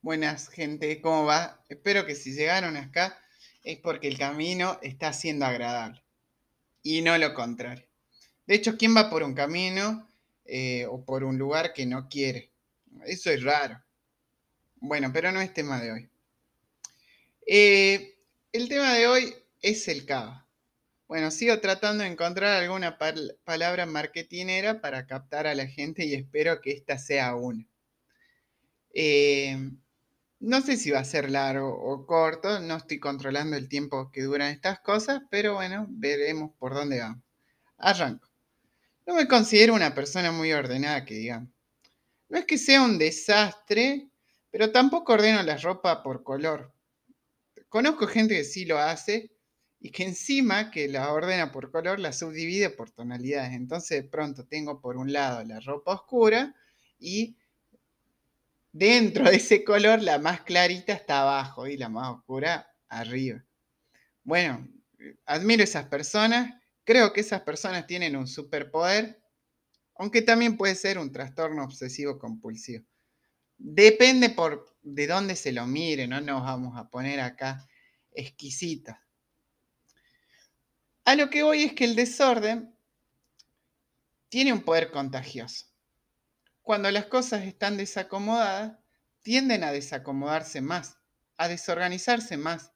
Buenas 0.00 0.48
gente, 0.48 1.00
¿cómo 1.00 1.24
va? 1.24 1.60
Espero 1.68 2.06
que 2.06 2.14
si 2.14 2.32
llegaron 2.32 2.76
acá 2.76 3.18
es 3.64 3.78
porque 3.78 4.06
el 4.06 4.16
camino 4.16 4.78
está 4.80 5.12
siendo 5.12 5.44
agradable 5.44 6.00
y 6.84 7.02
no 7.02 7.18
lo 7.18 7.34
contrario. 7.34 7.84
De 8.46 8.54
hecho, 8.54 8.78
¿quién 8.78 8.96
va 8.96 9.10
por 9.10 9.24
un 9.24 9.34
camino 9.34 10.08
eh, 10.44 10.86
o 10.88 11.04
por 11.04 11.24
un 11.24 11.36
lugar 11.36 11.72
que 11.72 11.84
no 11.84 12.08
quiere? 12.08 12.52
Eso 13.06 13.30
es 13.30 13.42
raro. 13.42 13.82
Bueno, 14.76 15.10
pero 15.12 15.32
no 15.32 15.40
es 15.40 15.52
tema 15.52 15.80
de 15.80 15.90
hoy. 15.90 16.08
Eh, 17.44 18.20
el 18.52 18.68
tema 18.68 18.94
de 18.94 19.08
hoy 19.08 19.34
es 19.60 19.88
el 19.88 20.06
cava. 20.06 20.46
Bueno, 21.08 21.32
sigo 21.32 21.58
tratando 21.58 22.04
de 22.04 22.10
encontrar 22.10 22.62
alguna 22.62 22.98
palabra 23.44 23.84
marketinera 23.84 24.80
para 24.80 25.08
captar 25.08 25.48
a 25.48 25.56
la 25.56 25.66
gente 25.66 26.04
y 26.04 26.14
espero 26.14 26.60
que 26.60 26.70
esta 26.70 26.98
sea 26.98 27.34
una. 27.34 27.66
Eh, 28.94 29.58
no 30.40 30.60
sé 30.60 30.76
si 30.76 30.90
va 30.90 31.00
a 31.00 31.04
ser 31.04 31.30
largo 31.30 31.68
o 31.68 32.06
corto, 32.06 32.60
no 32.60 32.76
estoy 32.76 33.00
controlando 33.00 33.56
el 33.56 33.68
tiempo 33.68 34.10
que 34.12 34.22
duran 34.22 34.50
estas 34.50 34.80
cosas, 34.80 35.22
pero 35.30 35.54
bueno, 35.54 35.86
veremos 35.88 36.52
por 36.58 36.74
dónde 36.74 37.00
vamos. 37.00 37.22
Arranco. 37.78 38.28
No 39.06 39.14
me 39.14 39.26
considero 39.26 39.74
una 39.74 39.94
persona 39.94 40.30
muy 40.32 40.52
ordenada, 40.52 41.04
que 41.04 41.14
digamos. 41.14 41.50
No 42.28 42.38
es 42.38 42.44
que 42.44 42.58
sea 42.58 42.82
un 42.82 42.98
desastre, 42.98 44.10
pero 44.50 44.70
tampoco 44.70 45.14
ordeno 45.14 45.42
la 45.42 45.56
ropa 45.56 46.02
por 46.02 46.22
color. 46.22 46.72
Conozco 47.68 48.06
gente 48.06 48.34
que 48.36 48.44
sí 48.44 48.64
lo 48.64 48.78
hace 48.78 49.32
y 49.80 49.90
que 49.90 50.04
encima 50.04 50.70
que 50.70 50.88
la 50.88 51.12
ordena 51.12 51.52
por 51.52 51.70
color 51.70 51.98
la 51.98 52.12
subdivide 52.12 52.70
por 52.70 52.90
tonalidades. 52.90 53.52
Entonces 53.52 54.02
de 54.02 54.08
pronto 54.08 54.46
tengo 54.46 54.80
por 54.80 54.96
un 54.96 55.12
lado 55.12 55.42
la 55.44 55.60
ropa 55.60 55.94
oscura 55.94 56.54
y 56.98 57.36
dentro 58.72 59.24
de 59.24 59.36
ese 59.36 59.64
color 59.64 60.02
la 60.02 60.18
más 60.18 60.42
clarita 60.42 60.92
está 60.92 61.22
abajo 61.22 61.66
y 61.66 61.76
la 61.76 61.88
más 61.88 62.16
oscura 62.16 62.70
arriba. 62.88 63.44
Bueno, 64.22 64.68
admiro 65.26 65.62
esas 65.62 65.86
personas. 65.86 66.54
Creo 66.84 67.12
que 67.12 67.20
esas 67.20 67.42
personas 67.42 67.86
tienen 67.86 68.16
un 68.16 68.26
superpoder, 68.26 69.22
aunque 69.96 70.22
también 70.22 70.56
puede 70.56 70.74
ser 70.74 70.98
un 70.98 71.12
trastorno 71.12 71.64
obsesivo 71.64 72.18
compulsivo. 72.18 72.84
Depende 73.56 74.30
por 74.30 74.76
de 74.82 75.06
dónde 75.06 75.36
se 75.36 75.52
lo 75.52 75.66
mire, 75.66 76.06
no 76.06 76.20
nos 76.20 76.42
vamos 76.42 76.78
a 76.78 76.88
poner 76.88 77.20
acá 77.20 77.66
exquisitas. 78.12 78.98
A 81.04 81.14
lo 81.14 81.28
que 81.30 81.42
voy 81.42 81.64
es 81.64 81.72
que 81.72 81.84
el 81.84 81.96
desorden 81.96 82.74
tiene 84.28 84.52
un 84.52 84.62
poder 84.62 84.90
contagioso. 84.90 85.66
Cuando 86.68 86.90
las 86.90 87.06
cosas 87.06 87.46
están 87.46 87.78
desacomodadas, 87.78 88.76
tienden 89.22 89.64
a 89.64 89.72
desacomodarse 89.72 90.60
más, 90.60 90.98
a 91.38 91.48
desorganizarse 91.48 92.36
más, 92.36 92.74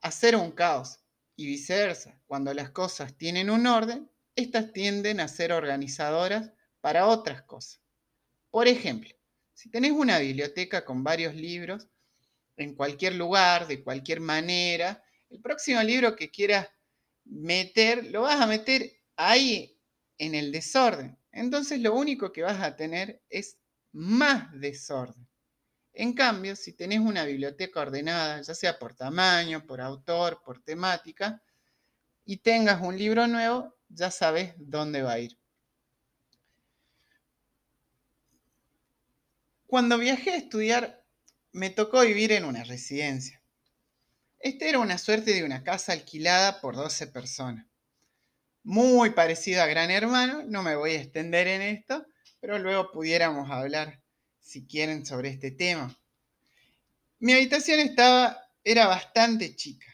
a 0.00 0.10
ser 0.10 0.34
un 0.34 0.50
caos. 0.50 1.00
Y 1.36 1.44
viceversa, 1.44 2.18
cuando 2.26 2.54
las 2.54 2.70
cosas 2.70 3.14
tienen 3.18 3.50
un 3.50 3.66
orden, 3.66 4.10
estas 4.34 4.72
tienden 4.72 5.20
a 5.20 5.28
ser 5.28 5.52
organizadoras 5.52 6.52
para 6.80 7.06
otras 7.06 7.42
cosas. 7.42 7.82
Por 8.50 8.66
ejemplo, 8.66 9.14
si 9.52 9.68
tenés 9.68 9.92
una 9.92 10.18
biblioteca 10.18 10.86
con 10.86 11.04
varios 11.04 11.34
libros, 11.34 11.90
en 12.56 12.74
cualquier 12.74 13.14
lugar, 13.16 13.66
de 13.66 13.84
cualquier 13.84 14.20
manera, 14.20 15.04
el 15.28 15.42
próximo 15.42 15.82
libro 15.82 16.16
que 16.16 16.30
quieras 16.30 16.66
meter, 17.26 18.06
lo 18.06 18.22
vas 18.22 18.40
a 18.40 18.46
meter 18.46 18.90
ahí 19.16 19.78
en 20.16 20.34
el 20.34 20.50
desorden. 20.50 21.18
Entonces 21.36 21.80
lo 21.80 21.94
único 21.94 22.32
que 22.32 22.42
vas 22.42 22.62
a 22.62 22.76
tener 22.76 23.22
es 23.28 23.58
más 23.92 24.48
desorden. 24.58 25.28
En 25.92 26.14
cambio, 26.14 26.56
si 26.56 26.72
tenés 26.72 27.00
una 27.00 27.26
biblioteca 27.26 27.80
ordenada, 27.80 28.40
ya 28.40 28.54
sea 28.54 28.78
por 28.78 28.94
tamaño, 28.94 29.66
por 29.66 29.82
autor, 29.82 30.40
por 30.42 30.62
temática, 30.62 31.42
y 32.24 32.38
tengas 32.38 32.80
un 32.80 32.96
libro 32.96 33.26
nuevo, 33.26 33.76
ya 33.88 34.10
sabes 34.10 34.54
dónde 34.56 35.02
va 35.02 35.12
a 35.12 35.18
ir. 35.18 35.38
Cuando 39.66 39.98
viajé 39.98 40.30
a 40.30 40.36
estudiar, 40.36 41.04
me 41.52 41.68
tocó 41.68 42.00
vivir 42.00 42.32
en 42.32 42.46
una 42.46 42.64
residencia. 42.64 43.42
Este 44.38 44.70
era 44.70 44.78
una 44.78 44.96
suerte 44.96 45.34
de 45.34 45.44
una 45.44 45.62
casa 45.62 45.92
alquilada 45.92 46.62
por 46.62 46.76
12 46.76 47.08
personas. 47.08 47.66
Muy 48.68 49.10
parecido 49.10 49.62
a 49.62 49.66
Gran 49.66 49.92
Hermano, 49.92 50.42
no 50.42 50.60
me 50.64 50.74
voy 50.74 50.90
a 50.90 51.00
extender 51.00 51.46
en 51.46 51.62
esto, 51.62 52.04
pero 52.40 52.58
luego 52.58 52.90
pudiéramos 52.90 53.48
hablar, 53.48 54.02
si 54.40 54.66
quieren, 54.66 55.06
sobre 55.06 55.28
este 55.28 55.52
tema. 55.52 55.96
Mi 57.20 57.32
habitación 57.34 57.78
estaba, 57.78 58.36
era 58.64 58.88
bastante 58.88 59.54
chica 59.54 59.86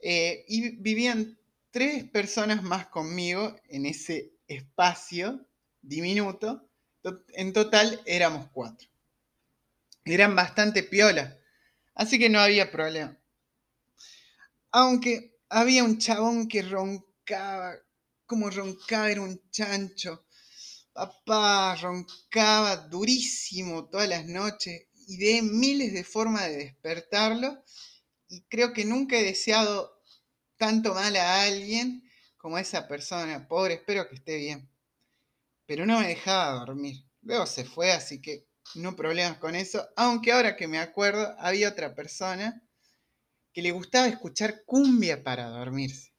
eh, 0.00 0.46
y 0.48 0.76
vivían 0.76 1.38
tres 1.70 2.04
personas 2.04 2.62
más 2.62 2.86
conmigo 2.86 3.54
en 3.68 3.84
ese 3.84 4.32
espacio 4.48 5.46
diminuto. 5.82 6.66
En 7.34 7.52
total 7.52 8.00
éramos 8.06 8.48
cuatro. 8.50 8.88
Eran 10.06 10.34
bastante 10.34 10.84
piolas, 10.84 11.36
así 11.94 12.18
que 12.18 12.30
no 12.30 12.40
había 12.40 12.70
problema. 12.70 13.14
Aunque 14.70 15.36
había 15.50 15.84
un 15.84 15.98
chabón 15.98 16.48
que 16.48 16.62
roncaba, 16.62 17.13
como 18.26 18.50
roncaba, 18.50 19.10
era 19.10 19.20
un 19.20 19.40
chancho. 19.50 20.26
Papá 20.92 21.76
roncaba 21.76 22.76
durísimo 22.76 23.88
todas 23.88 24.08
las 24.08 24.26
noches 24.26 24.86
y 25.08 25.16
de 25.16 25.42
miles 25.42 25.92
de 25.92 26.04
formas 26.04 26.44
de 26.46 26.56
despertarlo. 26.56 27.64
Y 28.28 28.42
creo 28.42 28.72
que 28.72 28.84
nunca 28.84 29.18
he 29.18 29.24
deseado 29.24 30.02
tanto 30.56 30.94
mal 30.94 31.14
a 31.16 31.42
alguien 31.42 32.02
como 32.36 32.56
a 32.56 32.60
esa 32.60 32.86
persona. 32.86 33.46
Pobre, 33.48 33.74
espero 33.74 34.08
que 34.08 34.16
esté 34.16 34.36
bien. 34.36 34.70
Pero 35.66 35.86
no 35.86 36.00
me 36.00 36.08
dejaba 36.08 36.64
dormir. 36.64 36.96
Luego 37.22 37.46
se 37.46 37.64
fue, 37.64 37.92
así 37.92 38.20
que 38.20 38.46
no 38.74 38.96
problemas 38.96 39.38
con 39.38 39.54
eso. 39.54 39.86
Aunque 39.96 40.32
ahora 40.32 40.56
que 40.56 40.68
me 40.68 40.78
acuerdo, 40.78 41.34
había 41.38 41.68
otra 41.68 41.94
persona 41.94 42.62
que 43.52 43.62
le 43.62 43.72
gustaba 43.72 44.08
escuchar 44.08 44.64
cumbia 44.64 45.22
para 45.22 45.48
dormirse. 45.48 46.13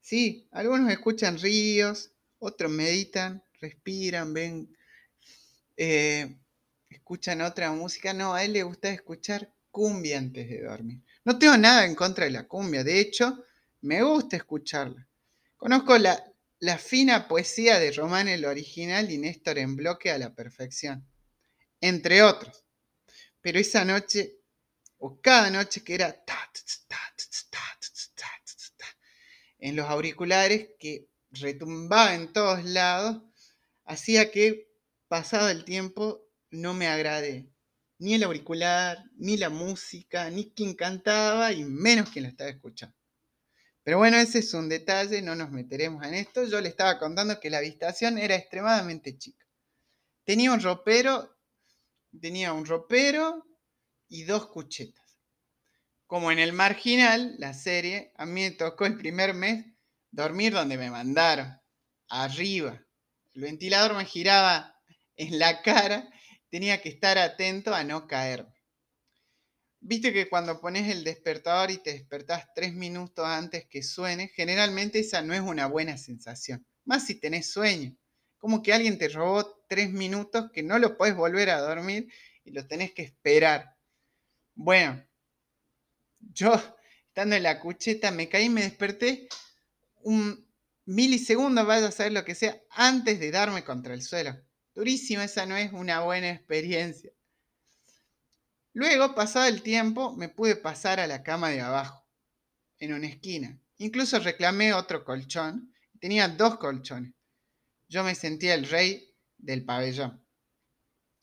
Sí, 0.00 0.48
algunos 0.52 0.90
escuchan 0.90 1.38
ríos, 1.38 2.10
otros 2.38 2.70
meditan, 2.70 3.44
respiran, 3.60 4.32
ven, 4.32 4.76
eh, 5.76 6.36
escuchan 6.88 7.42
otra 7.42 7.70
música. 7.72 8.12
No, 8.12 8.34
a 8.34 8.44
él 8.44 8.54
le 8.54 8.62
gusta 8.62 8.90
escuchar 8.90 9.52
cumbia 9.70 10.18
antes 10.18 10.48
de 10.48 10.62
dormir. 10.62 11.02
No 11.24 11.38
tengo 11.38 11.56
nada 11.56 11.84
en 11.84 11.94
contra 11.94 12.24
de 12.24 12.30
la 12.30 12.48
cumbia, 12.48 12.82
de 12.82 12.98
hecho, 12.98 13.44
me 13.82 14.02
gusta 14.02 14.36
escucharla. 14.36 15.06
Conozco 15.56 15.96
la, 15.98 16.22
la 16.60 16.78
fina 16.78 17.28
poesía 17.28 17.78
de 17.78 17.92
Román 17.92 18.28
el 18.28 18.44
original 18.44 19.10
y 19.10 19.18
Néstor 19.18 19.58
en 19.58 19.76
bloque 19.76 20.10
a 20.10 20.18
la 20.18 20.34
perfección, 20.34 21.06
entre 21.80 22.22
otros. 22.22 22.64
Pero 23.40 23.58
esa 23.58 23.84
noche 23.84 24.38
o 24.98 25.20
cada 25.20 25.50
noche 25.50 25.82
que 25.82 25.94
era 25.94 26.24
en 29.60 29.76
los 29.76 29.86
auriculares 29.88 30.70
que 30.78 31.08
retumbaba 31.30 32.14
en 32.14 32.32
todos 32.32 32.64
lados, 32.64 33.22
hacía 33.84 34.30
que 34.30 34.68
pasado 35.08 35.48
el 35.48 35.64
tiempo 35.64 36.22
no 36.50 36.74
me 36.74 36.88
agrade 36.88 37.48
ni 37.98 38.14
el 38.14 38.22
auricular, 38.22 39.04
ni 39.16 39.36
la 39.36 39.50
música, 39.50 40.30
ni 40.30 40.52
quien 40.52 40.74
cantaba 40.74 41.52
y 41.52 41.64
menos 41.64 42.08
quien 42.08 42.22
la 42.22 42.30
estaba 42.30 42.48
escuchando. 42.48 42.96
Pero 43.82 43.98
bueno, 43.98 44.16
ese 44.16 44.38
es 44.38 44.54
un 44.54 44.68
detalle, 44.68 45.20
no 45.20 45.34
nos 45.34 45.50
meteremos 45.50 46.06
en 46.06 46.14
esto. 46.14 46.44
Yo 46.44 46.60
le 46.60 46.70
estaba 46.70 46.98
contando 46.98 47.38
que 47.38 47.50
la 47.50 47.58
habitación 47.58 48.18
era 48.18 48.36
extremadamente 48.36 49.18
chica. 49.18 49.46
Tenía 50.24 50.52
un 50.52 50.60
ropero, 50.60 51.36
tenía 52.18 52.52
un 52.54 52.64
ropero, 52.64 53.44
y 54.10 54.24
dos 54.24 54.48
cuchetas. 54.48 54.99
Como 56.10 56.32
en 56.32 56.40
el 56.40 56.52
marginal, 56.52 57.36
la 57.38 57.54
serie, 57.54 58.10
a 58.16 58.26
mí 58.26 58.40
me 58.40 58.50
tocó 58.50 58.84
el 58.84 58.96
primer 58.96 59.32
mes 59.32 59.64
dormir 60.10 60.52
donde 60.52 60.76
me 60.76 60.90
mandaron, 60.90 61.56
arriba. 62.08 62.84
El 63.32 63.42
ventilador 63.42 63.94
me 63.94 64.04
giraba 64.04 64.74
en 65.14 65.38
la 65.38 65.62
cara, 65.62 66.10
tenía 66.48 66.82
que 66.82 66.88
estar 66.88 67.16
atento 67.16 67.72
a 67.72 67.84
no 67.84 68.08
caer. 68.08 68.44
Viste 69.78 70.12
que 70.12 70.28
cuando 70.28 70.60
pones 70.60 70.88
el 70.88 71.04
despertador 71.04 71.70
y 71.70 71.78
te 71.78 71.92
despertás 71.92 72.48
tres 72.56 72.74
minutos 72.74 73.24
antes 73.24 73.66
que 73.70 73.84
suene, 73.84 74.32
generalmente 74.34 74.98
esa 74.98 75.22
no 75.22 75.32
es 75.32 75.40
una 75.40 75.66
buena 75.66 75.96
sensación. 75.96 76.66
Más 76.84 77.06
si 77.06 77.20
tenés 77.20 77.52
sueño. 77.52 77.96
Como 78.36 78.62
que 78.62 78.72
alguien 78.72 78.98
te 78.98 79.10
robó 79.10 79.62
tres 79.68 79.92
minutos 79.92 80.50
que 80.52 80.64
no 80.64 80.80
lo 80.80 80.96
puedes 80.96 81.14
volver 81.14 81.50
a 81.50 81.60
dormir 81.60 82.12
y 82.42 82.50
lo 82.50 82.66
tenés 82.66 82.92
que 82.94 83.02
esperar. 83.02 83.76
Bueno, 84.56 85.06
yo 86.20 86.52
estando 87.08 87.36
en 87.36 87.42
la 87.42 87.60
cucheta 87.60 88.10
me 88.10 88.28
caí, 88.28 88.48
me 88.48 88.62
desperté 88.62 89.28
un 90.02 90.46
milisegundo, 90.86 91.64
vaya 91.66 91.88
a 91.88 91.92
saber 91.92 92.12
lo 92.12 92.24
que 92.24 92.34
sea, 92.34 92.60
antes 92.70 93.20
de 93.20 93.30
darme 93.30 93.64
contra 93.64 93.94
el 93.94 94.02
suelo. 94.02 94.36
Durísimo, 94.74 95.22
esa 95.22 95.46
no 95.46 95.56
es 95.56 95.72
una 95.72 96.00
buena 96.00 96.30
experiencia. 96.30 97.10
Luego, 98.72 99.14
pasado 99.14 99.46
el 99.46 99.62
tiempo, 99.62 100.16
me 100.16 100.28
pude 100.28 100.56
pasar 100.56 101.00
a 101.00 101.06
la 101.06 101.22
cama 101.22 101.50
de 101.50 101.60
abajo, 101.60 102.06
en 102.78 102.94
una 102.94 103.08
esquina. 103.08 103.58
Incluso 103.78 104.18
reclamé 104.18 104.72
otro 104.72 105.04
colchón. 105.04 105.74
Tenía 106.00 106.28
dos 106.28 106.58
colchones. 106.58 107.12
Yo 107.88 108.04
me 108.04 108.14
sentía 108.14 108.54
el 108.54 108.68
rey 108.68 109.12
del 109.36 109.64
pabellón. 109.64 110.24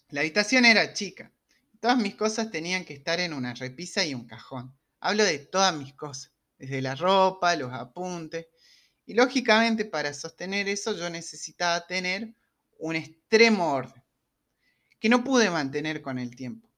La 0.10 0.22
habitación 0.22 0.66
era 0.66 0.94
chica. 0.94 1.32
Todas 1.80 1.98
mis 1.98 2.16
cosas 2.16 2.52
tenían 2.52 2.86
que 2.86 2.94
estar 2.94 3.20
en 3.20 3.34
una 3.34 3.54
repisa 3.54 4.06
y 4.06 4.14
un 4.14 4.28
cajón. 4.28 4.77
Hablo 5.00 5.24
de 5.24 5.40
todas 5.40 5.76
mis 5.76 5.94
cosas, 5.94 6.32
desde 6.58 6.82
la 6.82 6.96
ropa, 6.96 7.56
los 7.56 7.72
apuntes. 7.74 8.48
Y 9.06 9.14
lógicamente 9.14 9.86
para 9.86 10.14
sostener 10.14 10.68
eso 10.68 10.94
yo 10.94 11.10
necesitaba 11.10 11.86
tener 11.88 12.36
un 12.80 12.96
extremo 12.96 13.74
orden, 13.74 14.04
que 15.00 15.10
no 15.10 15.24
pude 15.24 15.50
mantener 15.50 16.02
con 16.02 16.20
el 16.20 16.36
tiempo. 16.36 16.70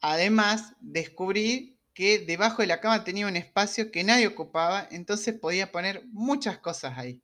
Además, 0.00 0.74
descubrí 0.80 1.78
que 1.94 2.18
debajo 2.20 2.62
de 2.62 2.68
la 2.68 2.80
cama 2.80 3.04
tenía 3.04 3.26
un 3.26 3.36
espacio 3.36 3.90
que 3.90 4.04
nadie 4.04 4.26
ocupaba, 4.26 4.88
entonces 4.90 5.38
podía 5.38 5.70
poner 5.70 6.04
muchas 6.08 6.58
cosas 6.58 6.98
ahí, 6.98 7.22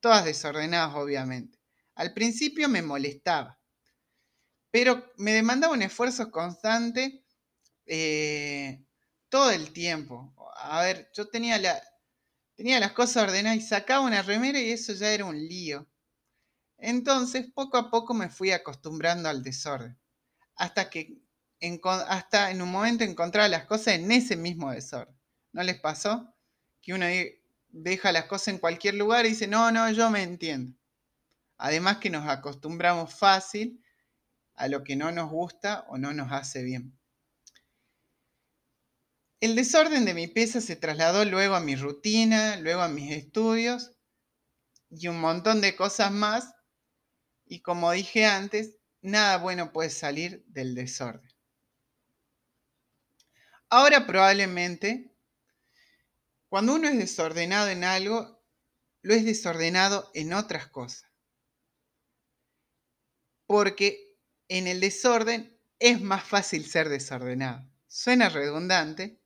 todas 0.00 0.24
desordenadas 0.24 0.94
obviamente. 0.94 1.58
Al 1.94 2.12
principio 2.12 2.68
me 2.68 2.82
molestaba, 2.82 3.58
pero 4.70 5.12
me 5.16 5.32
demandaba 5.32 5.74
un 5.74 5.82
esfuerzo 5.82 6.30
constante 6.30 7.24
eh, 7.86 8.84
todo 9.30 9.50
el 9.50 9.72
tiempo. 9.72 10.34
A 10.56 10.82
ver, 10.82 11.10
yo 11.14 11.28
tenía, 11.28 11.58
la, 11.58 11.82
tenía 12.54 12.78
las 12.78 12.92
cosas 12.92 13.24
ordenadas 13.24 13.58
y 13.58 13.62
sacaba 13.62 14.04
una 14.04 14.20
remera 14.22 14.60
y 14.60 14.70
eso 14.70 14.92
ya 14.92 15.10
era 15.10 15.24
un 15.24 15.38
lío. 15.38 15.88
Entonces, 16.76 17.46
poco 17.54 17.78
a 17.78 17.90
poco 17.90 18.12
me 18.12 18.28
fui 18.28 18.50
acostumbrando 18.50 19.28
al 19.28 19.42
desorden, 19.42 19.98
hasta 20.56 20.90
que 20.90 21.18
en, 21.60 21.80
hasta 21.84 22.50
en 22.50 22.62
un 22.62 22.70
momento 22.70 23.04
encontraba 23.04 23.48
las 23.48 23.66
cosas 23.66 23.94
en 23.94 24.10
ese 24.12 24.36
mismo 24.36 24.70
desorden. 24.70 25.16
¿No 25.52 25.62
les 25.62 25.80
pasó? 25.80 26.34
Que 26.80 26.94
uno 26.94 27.06
deja 27.68 28.12
las 28.12 28.24
cosas 28.26 28.48
en 28.48 28.58
cualquier 28.58 28.94
lugar 28.94 29.26
y 29.26 29.30
dice, 29.30 29.46
no, 29.46 29.70
no, 29.70 29.90
yo 29.90 30.10
me 30.10 30.22
entiendo. 30.22 30.76
Además 31.58 31.98
que 31.98 32.10
nos 32.10 32.26
acostumbramos 32.26 33.14
fácil 33.14 33.84
a 34.54 34.68
lo 34.68 34.82
que 34.82 34.96
no 34.96 35.12
nos 35.12 35.30
gusta 35.30 35.84
o 35.88 35.98
no 35.98 36.12
nos 36.12 36.32
hace 36.32 36.62
bien. 36.62 36.99
El 39.40 39.56
desorden 39.56 40.04
de 40.04 40.12
mi 40.12 40.26
pieza 40.26 40.60
se 40.60 40.76
trasladó 40.76 41.24
luego 41.24 41.54
a 41.54 41.60
mi 41.60 41.74
rutina, 41.74 42.56
luego 42.56 42.82
a 42.82 42.88
mis 42.88 43.10
estudios 43.10 43.92
y 44.90 45.08
un 45.08 45.18
montón 45.18 45.62
de 45.62 45.74
cosas 45.76 46.12
más. 46.12 46.54
Y 47.46 47.62
como 47.62 47.90
dije 47.92 48.26
antes, 48.26 48.76
nada 49.00 49.38
bueno 49.38 49.72
puede 49.72 49.88
salir 49.88 50.44
del 50.46 50.74
desorden. 50.74 51.32
Ahora 53.70 54.06
probablemente, 54.06 55.16
cuando 56.50 56.74
uno 56.74 56.88
es 56.88 56.98
desordenado 56.98 57.68
en 57.68 57.84
algo, 57.84 58.44
lo 59.00 59.14
es 59.14 59.24
desordenado 59.24 60.10
en 60.12 60.34
otras 60.34 60.66
cosas. 60.66 61.08
Porque 63.46 64.18
en 64.48 64.66
el 64.66 64.80
desorden 64.80 65.58
es 65.78 66.02
más 66.02 66.24
fácil 66.24 66.66
ser 66.66 66.90
desordenado. 66.90 67.66
Suena 67.86 68.28
redundante, 68.28 69.19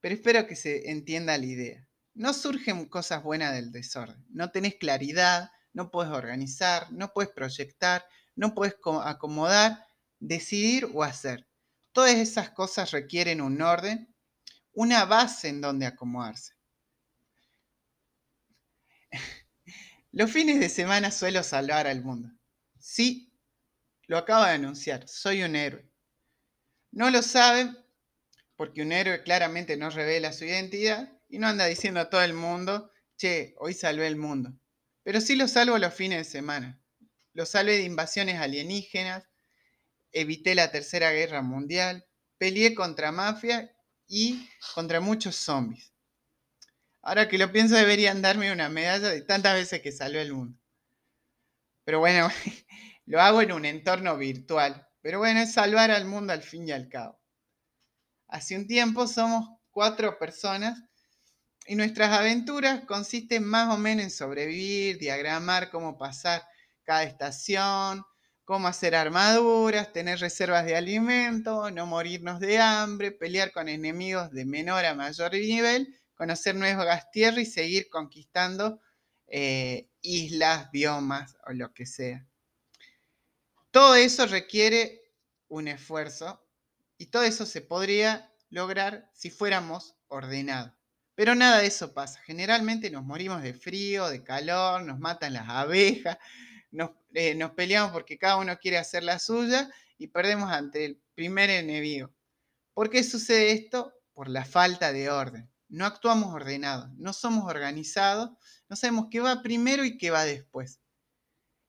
pero 0.00 0.14
espero 0.14 0.46
que 0.46 0.56
se 0.56 0.90
entienda 0.90 1.36
la 1.38 1.46
idea. 1.46 1.86
No 2.14 2.32
surgen 2.34 2.86
cosas 2.86 3.22
buenas 3.22 3.54
del 3.54 3.70
desorden. 3.72 4.24
No 4.30 4.50
tenés 4.50 4.76
claridad, 4.76 5.50
no 5.72 5.90
puedes 5.90 6.12
organizar, 6.12 6.90
no 6.92 7.12
puedes 7.12 7.30
proyectar, 7.30 8.04
no 8.34 8.54
puedes 8.54 8.74
acomodar, 9.04 9.86
decidir 10.18 10.88
o 10.92 11.02
hacer. 11.02 11.46
Todas 11.92 12.14
esas 12.16 12.50
cosas 12.50 12.90
requieren 12.90 13.40
un 13.40 13.60
orden, 13.62 14.14
una 14.72 15.04
base 15.04 15.48
en 15.48 15.60
donde 15.60 15.86
acomodarse. 15.86 16.54
Los 20.12 20.30
fines 20.30 20.60
de 20.60 20.68
semana 20.68 21.10
suelo 21.10 21.42
salvar 21.42 21.86
al 21.86 22.02
mundo. 22.02 22.30
Sí, 22.78 23.32
lo 24.06 24.18
acabo 24.18 24.44
de 24.44 24.52
anunciar, 24.52 25.06
soy 25.06 25.42
un 25.42 25.54
héroe. 25.54 25.88
No 26.90 27.10
lo 27.10 27.22
saben 27.22 27.76
porque 28.60 28.82
un 28.82 28.92
héroe 28.92 29.22
claramente 29.22 29.78
no 29.78 29.88
revela 29.88 30.34
su 30.34 30.44
identidad 30.44 31.10
y 31.30 31.38
no 31.38 31.46
anda 31.46 31.64
diciendo 31.64 31.98
a 31.98 32.10
todo 32.10 32.22
el 32.22 32.34
mundo, 32.34 32.92
che, 33.16 33.54
hoy 33.56 33.72
salvé 33.72 34.06
el 34.06 34.16
mundo. 34.16 34.52
Pero 35.02 35.22
sí 35.22 35.34
lo 35.34 35.48
salvo 35.48 35.78
los 35.78 35.94
fines 35.94 36.18
de 36.18 36.30
semana. 36.30 36.78
Lo 37.32 37.46
salvé 37.46 37.78
de 37.78 37.84
invasiones 37.84 38.38
alienígenas, 38.38 39.24
evité 40.12 40.54
la 40.54 40.70
Tercera 40.70 41.10
Guerra 41.10 41.40
Mundial, 41.40 42.06
peleé 42.36 42.74
contra 42.74 43.12
mafia 43.12 43.74
y 44.06 44.46
contra 44.74 45.00
muchos 45.00 45.36
zombies. 45.36 45.94
Ahora 47.00 47.28
que 47.28 47.38
lo 47.38 47.50
pienso, 47.52 47.76
deberían 47.76 48.20
darme 48.20 48.52
una 48.52 48.68
medalla 48.68 49.08
de 49.08 49.22
tantas 49.22 49.54
veces 49.54 49.80
que 49.80 49.90
salvé 49.90 50.20
el 50.20 50.34
mundo. 50.34 50.60
Pero 51.84 52.00
bueno, 52.00 52.28
lo 53.06 53.22
hago 53.22 53.40
en 53.40 53.52
un 53.52 53.64
entorno 53.64 54.18
virtual. 54.18 54.86
Pero 55.00 55.18
bueno, 55.18 55.40
es 55.40 55.54
salvar 55.54 55.90
al 55.90 56.04
mundo 56.04 56.34
al 56.34 56.42
fin 56.42 56.68
y 56.68 56.72
al 56.72 56.90
cabo. 56.90 57.19
Hace 58.30 58.56
un 58.56 58.68
tiempo 58.68 59.08
somos 59.08 59.48
cuatro 59.72 60.16
personas 60.16 60.80
y 61.66 61.74
nuestras 61.74 62.12
aventuras 62.12 62.84
consisten 62.86 63.44
más 63.44 63.74
o 63.74 63.76
menos 63.76 64.04
en 64.04 64.10
sobrevivir, 64.10 64.98
diagramar 64.98 65.68
cómo 65.68 65.98
pasar 65.98 66.44
cada 66.84 67.02
estación, 67.02 68.04
cómo 68.44 68.68
hacer 68.68 68.94
armaduras, 68.94 69.92
tener 69.92 70.20
reservas 70.20 70.64
de 70.64 70.76
alimento, 70.76 71.72
no 71.72 71.86
morirnos 71.86 72.38
de 72.38 72.58
hambre, 72.58 73.10
pelear 73.10 73.50
con 73.50 73.68
enemigos 73.68 74.30
de 74.30 74.44
menor 74.44 74.84
a 74.84 74.94
mayor 74.94 75.32
nivel, 75.32 76.00
conocer 76.14 76.54
nuevas 76.54 77.10
tierras 77.10 77.40
y 77.40 77.46
seguir 77.46 77.88
conquistando 77.88 78.80
eh, 79.26 79.88
islas, 80.02 80.70
biomas 80.70 81.36
o 81.48 81.52
lo 81.52 81.72
que 81.74 81.84
sea. 81.84 82.24
Todo 83.72 83.96
eso 83.96 84.26
requiere 84.26 85.02
un 85.48 85.66
esfuerzo 85.66 86.44
y 87.00 87.06
todo 87.06 87.22
eso 87.22 87.46
se 87.46 87.62
podría 87.62 88.30
lograr 88.50 89.08
si 89.14 89.30
fuéramos 89.30 89.96
ordenados. 90.08 90.74
Pero 91.14 91.34
nada 91.34 91.60
de 91.60 91.66
eso 91.66 91.94
pasa. 91.94 92.20
Generalmente 92.26 92.90
nos 92.90 93.04
morimos 93.04 93.42
de 93.42 93.54
frío, 93.54 94.10
de 94.10 94.22
calor, 94.22 94.82
nos 94.82 94.98
matan 94.98 95.32
las 95.32 95.48
abejas, 95.48 96.18
eh, 97.14 97.34
nos, 97.34 97.50
peleamos 97.52 97.92
porque 97.92 98.18
cada 98.18 98.36
uno 98.36 98.54
quiere 98.58 98.76
hacer 98.76 99.02
la 99.02 99.18
suya 99.18 99.70
y 99.96 100.08
perdemos 100.08 100.52
ante 100.52 100.84
el 100.84 101.02
primer 101.14 101.48
enemigo. 101.48 102.12
¿Por 102.74 102.90
qué 102.90 103.02
sucede 103.02 103.52
esto? 103.52 103.94
Por 104.12 104.28
la 104.28 104.44
falta 104.44 104.92
de 104.92 105.08
orden. 105.08 105.50
No 105.68 105.86
actuamos 105.86 106.34
ordenados, 106.34 106.90
no 106.98 107.14
somos 107.14 107.46
organizados, 107.46 108.28
no 108.68 108.76
sabemos 108.76 109.06
qué 109.10 109.20
va 109.20 109.40
primero 109.40 109.86
y 109.86 109.96
qué 109.96 110.10
va 110.10 110.26
después. 110.26 110.80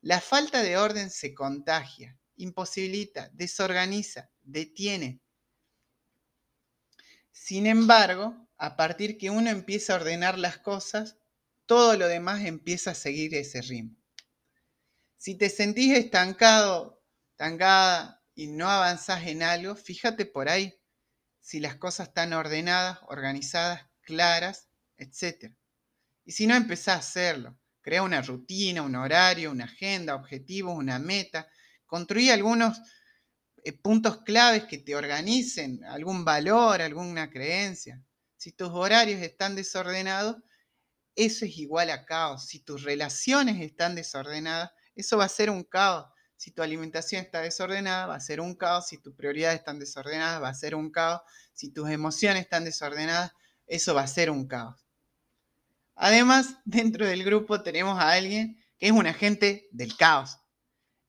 La 0.01 0.19
falta 0.19 0.61
de 0.61 0.75
orden 0.75 1.09
se 1.09 1.33
contagia, 1.33 2.19
imposibilita, 2.35 3.29
desorganiza, 3.31 4.29
detiene. 4.43 5.20
Sin 7.43 7.65
embargo, 7.65 8.47
a 8.59 8.75
partir 8.75 9.17
que 9.17 9.31
uno 9.31 9.49
empieza 9.49 9.93
a 9.93 9.95
ordenar 9.95 10.37
las 10.37 10.59
cosas, 10.59 11.17
todo 11.65 11.97
lo 11.97 12.07
demás 12.07 12.45
empieza 12.45 12.91
a 12.91 12.95
seguir 12.95 13.33
ese 13.33 13.63
ritmo. 13.63 13.97
Si 15.17 15.33
te 15.33 15.49
sentís 15.49 15.97
estancado, 15.97 17.03
estancada 17.31 18.23
y 18.35 18.45
no 18.45 18.69
avanzás 18.69 19.25
en 19.25 19.41
algo, 19.41 19.75
fíjate 19.75 20.27
por 20.27 20.49
ahí 20.49 20.79
si 21.39 21.59
las 21.59 21.77
cosas 21.77 22.09
están 22.09 22.31
ordenadas, 22.33 22.99
organizadas, 23.07 23.89
claras, 24.01 24.69
etc. 24.97 25.51
Y 26.23 26.33
si 26.33 26.45
no, 26.45 26.53
empezás 26.53 26.95
a 26.95 26.99
hacerlo. 26.99 27.57
Crea 27.81 28.03
una 28.03 28.21
rutina, 28.21 28.83
un 28.83 28.93
horario, 28.95 29.49
una 29.49 29.65
agenda, 29.65 30.13
objetivos, 30.13 30.77
una 30.77 30.99
meta. 30.99 31.49
Construí 31.87 32.29
algunos 32.29 32.79
eh, 33.63 33.73
puntos 33.73 34.21
claves 34.23 34.65
que 34.65 34.77
te 34.77 34.95
organicen, 34.95 35.83
algún 35.85 36.25
valor, 36.25 36.81
alguna 36.81 37.29
creencia. 37.29 38.01
Si 38.37 38.51
tus 38.51 38.69
horarios 38.69 39.21
están 39.21 39.55
desordenados, 39.55 40.37
eso 41.15 41.45
es 41.45 41.57
igual 41.57 41.89
a 41.89 42.05
caos. 42.05 42.47
Si 42.47 42.59
tus 42.59 42.83
relaciones 42.83 43.61
están 43.61 43.95
desordenadas, 43.95 44.71
eso 44.95 45.17
va 45.17 45.25
a 45.25 45.29
ser 45.29 45.49
un 45.49 45.63
caos. 45.63 46.07
Si 46.37 46.51
tu 46.51 46.63
alimentación 46.63 47.23
está 47.23 47.41
desordenada, 47.41 48.07
va 48.07 48.15
a 48.15 48.19
ser 48.19 48.41
un 48.41 48.55
caos. 48.55 48.87
Si 48.87 48.97
tus 48.97 49.13
prioridades 49.13 49.59
están 49.59 49.77
desordenadas, 49.77 50.41
va 50.41 50.49
a 50.49 50.53
ser 50.55 50.73
un 50.73 50.89
caos. 50.89 51.21
Si 51.53 51.71
tus 51.71 51.89
emociones 51.89 52.41
están 52.41 52.65
desordenadas, 52.65 53.31
eso 53.67 53.93
va 53.93 54.01
a 54.01 54.07
ser 54.07 54.31
un 54.31 54.47
caos. 54.47 54.83
Además, 55.95 56.55
dentro 56.65 57.05
del 57.05 57.23
grupo 57.23 57.61
tenemos 57.61 57.99
a 57.99 58.11
alguien 58.11 58.57
que 58.79 58.87
es 58.87 58.91
un 58.91 59.05
agente 59.05 59.69
del 59.71 59.95
caos. 59.95 60.40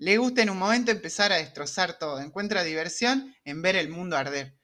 Le 0.03 0.19
gusta 0.19 0.43
en 0.43 0.51
un 0.51 0.59
momento 0.59 0.91
empezar 0.91 1.31
a 1.31 1.37
destrozar 1.37 1.97
todo. 1.97 2.19
Encuentra 2.19 2.65
diversión 2.65 3.37
en 3.45 3.63
ver 3.63 3.77
el 3.77 3.89
mundo 3.89 4.17
arder. 4.17 4.59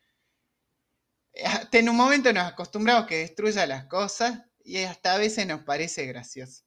Hasta 1.44 1.78
en 1.78 1.88
un 1.88 1.94
momento 1.94 2.32
nos 2.32 2.44
acostumbramos 2.44 3.06
que 3.06 3.18
destruya 3.18 3.64
las 3.64 3.84
cosas 3.84 4.42
y 4.64 4.78
hasta 4.78 5.14
a 5.14 5.18
veces 5.18 5.46
nos 5.46 5.62
parece 5.62 6.06
gracioso. 6.06 6.64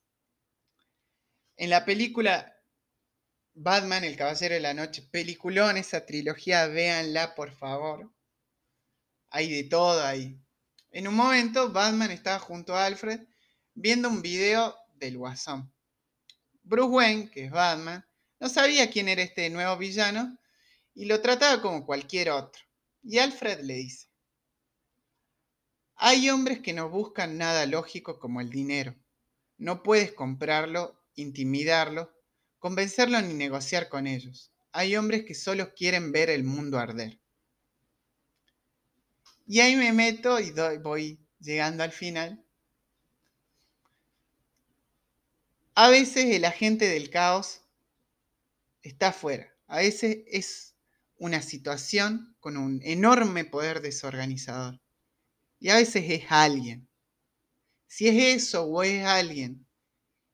En 1.57 1.69
la 1.69 1.83
película 1.83 2.55
Batman, 3.53 4.05
El 4.05 4.15
Caballero 4.15 4.53
de 4.53 4.61
la 4.61 4.73
Noche, 4.73 5.01
peliculón, 5.01 5.75
esa 5.75 6.05
trilogía, 6.05 6.65
véanla 6.67 7.35
por 7.35 7.51
favor. 7.51 8.09
Hay 9.31 9.51
de 9.51 9.65
todo 9.65 10.01
ahí. 10.05 10.39
En 10.91 11.09
un 11.09 11.15
momento, 11.15 11.73
Batman 11.73 12.11
estaba 12.11 12.39
junto 12.39 12.73
a 12.73 12.85
Alfred 12.85 13.19
viendo 13.73 14.07
un 14.07 14.21
video 14.21 14.77
del 14.93 15.17
Guasón. 15.17 15.73
Bruce 16.63 16.89
Wayne, 16.89 17.29
que 17.29 17.45
es 17.47 17.51
Batman, 17.51 18.07
no 18.41 18.49
sabía 18.49 18.89
quién 18.89 19.07
era 19.07 19.21
este 19.21 19.49
nuevo 19.51 19.77
villano 19.77 20.35
y 20.95 21.05
lo 21.05 21.21
trataba 21.21 21.61
como 21.61 21.85
cualquier 21.85 22.31
otro. 22.31 22.63
Y 23.03 23.19
Alfred 23.19 23.61
le 23.61 23.75
dice, 23.75 24.07
hay 25.95 26.27
hombres 26.31 26.59
que 26.59 26.73
no 26.73 26.89
buscan 26.89 27.37
nada 27.37 27.67
lógico 27.67 28.17
como 28.17 28.41
el 28.41 28.49
dinero. 28.49 28.95
No 29.59 29.83
puedes 29.83 30.13
comprarlo, 30.13 30.99
intimidarlo, 31.13 32.11
convencerlo 32.57 33.21
ni 33.21 33.35
negociar 33.35 33.89
con 33.89 34.07
ellos. 34.07 34.51
Hay 34.71 34.95
hombres 34.95 35.23
que 35.23 35.35
solo 35.35 35.75
quieren 35.75 36.11
ver 36.11 36.31
el 36.31 36.43
mundo 36.43 36.79
arder. 36.79 37.19
Y 39.45 39.59
ahí 39.59 39.75
me 39.75 39.93
meto 39.93 40.39
y 40.39 40.51
voy 40.79 41.19
llegando 41.39 41.83
al 41.83 41.91
final. 41.91 42.43
A 45.75 45.89
veces 45.89 46.35
el 46.35 46.45
agente 46.45 46.87
del 46.87 47.11
caos 47.11 47.61
está 48.81 49.09
afuera. 49.09 49.53
A 49.67 49.77
veces 49.77 50.19
es 50.27 50.75
una 51.17 51.41
situación 51.41 52.35
con 52.39 52.57
un 52.57 52.81
enorme 52.83 53.45
poder 53.45 53.81
desorganizador. 53.81 54.81
Y 55.59 55.69
a 55.69 55.75
veces 55.75 56.05
es 56.07 56.25
alguien. 56.29 56.89
Si 57.87 58.07
es 58.07 58.41
eso 58.43 58.65
o 58.65 58.83
es 58.83 59.05
alguien 59.05 59.67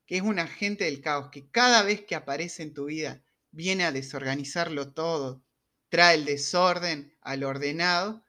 que 0.05 0.17
es 0.17 0.21
un 0.21 0.39
agente 0.39 0.85
del 0.85 1.01
caos, 1.01 1.29
que 1.31 1.51
cada 1.51 1.83
vez 1.83 2.05
que 2.05 2.15
aparece 2.15 2.63
en 2.63 2.73
tu 2.73 2.85
vida 2.85 3.23
viene 3.51 3.83
a 3.83 3.91
desorganizarlo 3.91 4.93
todo, 4.93 5.43
trae 5.89 6.15
el 6.15 6.25
desorden 6.25 7.15
al 7.21 7.43
ordenado, 7.43 8.23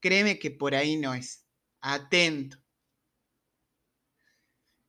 créeme 0.00 0.38
que 0.38 0.52
por 0.52 0.74
ahí 0.74 0.96
no 0.96 1.14
es. 1.14 1.44
Atento. 1.80 2.58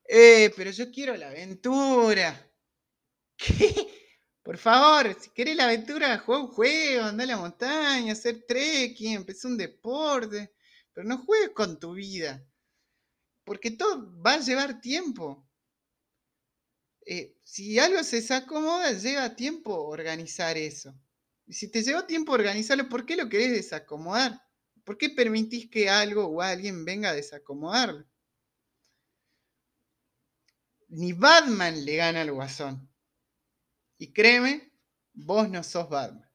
Eh, 0.07 0.53
pero 0.55 0.71
yo 0.71 0.91
quiero 0.91 1.15
la 1.17 1.29
aventura. 1.29 2.51
¿Qué? 3.37 3.96
Por 4.47 4.57
favor, 4.57 5.13
si 5.19 5.29
querés 5.31 5.57
la 5.57 5.65
aventura, 5.65 6.19
juega 6.19 6.41
un 6.41 6.47
juego, 6.47 7.03
anda 7.03 7.25
a 7.25 7.27
la 7.27 7.35
montaña, 7.35 8.13
hacer 8.13 8.45
trekking, 8.47 9.15
empezar 9.15 9.51
un 9.51 9.57
deporte. 9.57 10.53
Pero 10.93 11.05
no 11.05 11.17
juegues 11.17 11.49
con 11.49 11.77
tu 11.77 11.95
vida. 11.95 12.41
Porque 13.43 13.71
todo 13.71 14.09
va 14.21 14.35
a 14.35 14.39
llevar 14.39 14.79
tiempo. 14.79 15.45
Eh, 17.05 17.35
si 17.43 17.77
algo 17.77 18.01
se 18.03 18.21
desacomoda, 18.21 18.93
lleva 18.93 19.35
tiempo 19.35 19.73
organizar 19.85 20.55
eso. 20.55 20.97
Y 21.45 21.51
si 21.51 21.69
te 21.69 21.83
lleva 21.83 22.07
tiempo 22.07 22.31
organizarlo, 22.31 22.87
¿por 22.87 23.05
qué 23.05 23.17
lo 23.17 23.27
querés 23.27 23.51
desacomodar? 23.51 24.41
¿Por 24.85 24.97
qué 24.97 25.09
permitís 25.09 25.69
que 25.69 25.89
algo 25.89 26.25
o 26.25 26.41
alguien 26.41 26.85
venga 26.85 27.09
a 27.09 27.15
desacomodarlo? 27.15 28.05
Ni 30.87 31.11
Batman 31.11 31.83
le 31.83 31.97
gana 31.97 32.21
al 32.21 32.31
guasón. 32.31 32.89
Y 33.99 34.13
créeme, 34.13 34.71
vos 35.13 35.49
no 35.49 35.63
sos 35.63 35.89
Batman. 35.89 36.26